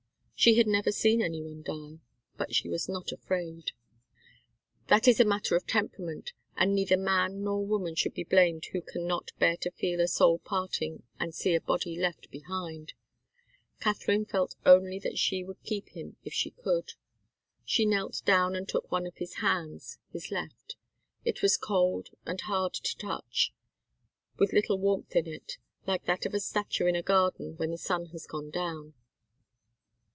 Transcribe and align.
She 0.43 0.55
had 0.55 0.65
never 0.65 0.91
seen 0.91 1.21
any 1.21 1.43
one 1.43 1.61
die, 1.61 1.99
but 2.35 2.55
she 2.55 2.67
was 2.67 2.89
not 2.89 3.11
afraid. 3.11 3.73
That 4.87 5.07
is 5.07 5.19
a 5.19 5.23
matter 5.23 5.55
of 5.55 5.67
temperament, 5.67 6.33
and 6.57 6.73
neither 6.73 6.97
man 6.97 7.43
nor 7.43 7.63
woman 7.63 7.93
should 7.93 8.15
be 8.15 8.23
blamed 8.23 8.65
who 8.71 8.81
can 8.81 9.05
not 9.05 9.33
bear 9.37 9.55
to 9.57 9.69
feel 9.69 10.01
a 10.01 10.07
soul 10.07 10.39
parting 10.39 11.03
and 11.19 11.35
see 11.35 11.53
a 11.53 11.61
body 11.61 11.95
left 11.95 12.31
behind. 12.31 12.93
Katharine 13.79 14.25
felt 14.25 14.55
only 14.65 14.97
that 14.97 15.19
she 15.19 15.43
would 15.43 15.61
keep 15.61 15.89
him 15.89 16.15
if 16.25 16.33
she 16.33 16.49
could. 16.49 16.93
She 17.63 17.85
knelt 17.85 18.23
down 18.25 18.55
and 18.55 18.67
took 18.67 18.91
one 18.91 19.05
of 19.05 19.17
his 19.17 19.35
hands, 19.41 19.99
his 20.11 20.31
left. 20.31 20.75
It 21.23 21.43
was 21.43 21.55
cold 21.55 22.09
and 22.25 22.41
hard 22.41 22.73
to 22.73 22.97
touch, 22.97 23.53
with 24.39 24.53
little 24.53 24.79
warmth 24.79 25.15
in 25.15 25.27
it, 25.27 25.59
like 25.85 26.05
that 26.05 26.25
of 26.25 26.33
a 26.33 26.39
statue 26.39 26.87
in 26.87 26.95
a 26.95 27.03
garden 27.03 27.57
when 27.57 27.69
the 27.69 27.77
sun 27.77 28.07
has 28.07 28.25
gone 28.25 28.49
down. 28.49 28.95